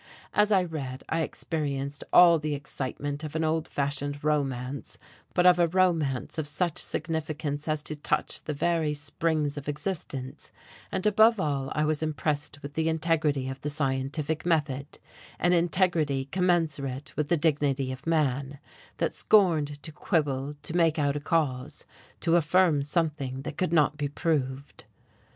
As 0.33 0.51
I 0.51 0.63
read, 0.63 1.03
I 1.09 1.21
experienced 1.21 2.03
all 2.11 2.39
the 2.39 2.55
excitement 2.55 3.23
of 3.23 3.35
an 3.35 3.43
old 3.43 3.67
fashioned 3.67 4.23
romance, 4.23 4.97
but 5.35 5.45
of 5.45 5.59
a 5.59 5.67
romance 5.67 6.39
of 6.39 6.47
such 6.47 6.79
significance 6.79 7.67
as 7.67 7.83
to 7.83 7.95
touch 7.95 8.41
the 8.43 8.53
very 8.55 8.95
springs 8.95 9.59
of 9.59 9.69
existence; 9.69 10.49
and 10.91 11.05
above 11.05 11.39
all 11.39 11.71
I 11.75 11.85
was 11.85 12.01
impressed 12.01 12.63
with 12.63 12.73
the 12.73 12.89
integrity 12.89 13.47
of 13.47 13.61
the 13.61 13.69
scientific 13.69 14.43
method 14.43 14.97
an 15.37 15.53
integrity 15.53 16.25
commensurate 16.25 17.15
with 17.15 17.27
the 17.27 17.37
dignity 17.37 17.91
of 17.91 18.07
man 18.07 18.57
that 18.97 19.13
scorned 19.13 19.83
to 19.83 19.91
quibble 19.91 20.55
to 20.63 20.75
make 20.75 20.97
out 20.97 21.15
a 21.15 21.19
case, 21.19 21.85
to 22.21 22.37
affirm 22.37 22.81
something 22.83 23.43
that 23.43 23.55
could 23.55 23.71
not 23.71 23.97
be 23.97 24.07
proved. 24.07 24.85